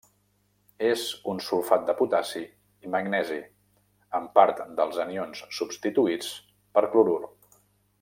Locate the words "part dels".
4.41-5.01